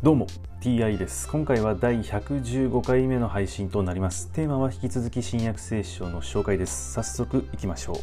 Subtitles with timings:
[0.00, 0.28] どうも
[0.60, 1.28] TI です。
[1.28, 4.30] 今回は第115回目の配信となります。
[4.30, 6.92] テーマは引き続き新約聖書の紹介です。
[6.92, 7.96] 早速いきましょう。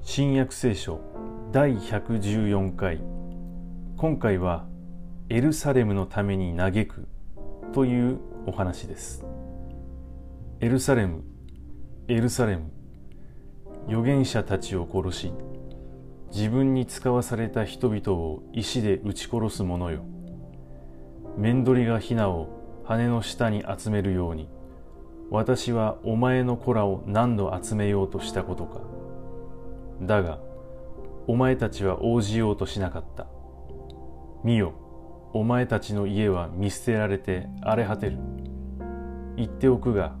[0.00, 1.00] 新約聖書
[1.52, 2.98] 第114回。
[3.98, 4.64] 今回は
[5.28, 7.08] エルサレムのために嘆く
[7.74, 9.26] というお話です。
[10.60, 11.24] エルサレム
[12.12, 12.70] エルサレム。
[13.86, 15.32] 預言者たちを殺し
[16.30, 20.04] 自分に使わされた人々を石で撃ち殺す者よ。
[21.38, 24.50] 面取りがヒナを羽の下に集めるように
[25.30, 28.82] 私はお前の子らを何度集めようとしたことか。
[30.02, 30.38] だが
[31.26, 33.26] お前たちは応じようとしなかった。
[34.44, 34.74] 見よ
[35.32, 38.18] お前たちの家は見捨てられて荒れ果てる。
[39.38, 40.14] 言っておくが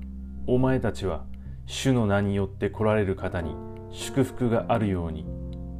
[0.46, 1.26] お前たちは
[1.66, 3.54] 主の名によって来られる方に
[3.90, 5.26] 祝福があるように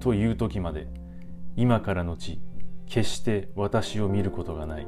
[0.01, 0.89] という時まで
[1.57, 2.41] 今からのち
[2.87, 4.87] 決して私を見ることがない。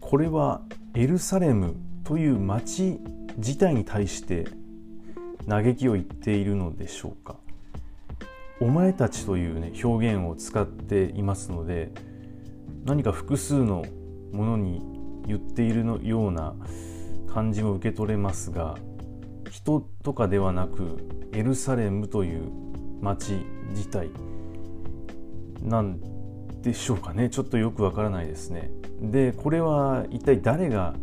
[0.00, 0.60] これは
[0.94, 3.00] エルサレムという町
[3.38, 4.44] 自体に対して
[5.48, 7.36] 嘆きを言っているのでしょうか。
[8.60, 11.90] お前たちというね表現を使っていますので
[12.84, 13.84] 何か複数の
[14.32, 14.80] ものに
[15.26, 16.54] 言っているのような
[17.32, 18.76] 感じも受け取れますが
[19.50, 20.98] 人とかではなく
[21.32, 22.50] エルサレムという
[23.00, 24.10] 町自体
[25.60, 25.98] なん
[26.62, 27.28] でしょうかね。
[27.28, 28.70] ちょっとよくわからないですね。
[29.00, 30.94] でこれは一体誰が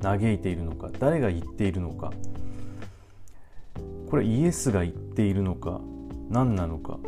[0.00, 2.12] 嘆いているのか誰が言っているのか。
[4.08, 5.80] これイエスが言っているのか
[6.30, 6.98] 何なのか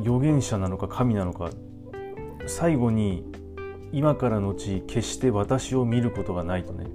[0.00, 1.50] 預言者なのか神なのか
[2.46, 3.24] 最後に
[3.92, 6.86] 今からのち決して私を見ることがないとね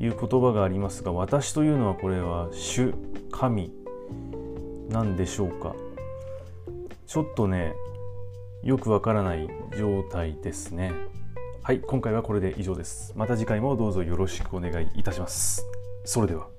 [0.00, 2.94] いう言葉がありますが私というのはこれは主
[3.30, 3.72] 神
[4.88, 5.74] なんでしょうか。
[7.06, 7.74] ちょっとね
[8.62, 9.48] よくわからない
[9.78, 10.92] 状態ですね。
[11.62, 13.12] はい今回はこれで以上です。
[13.14, 15.64] また次回もどうぞよろしくお願いいたします。
[16.04, 16.53] それでは。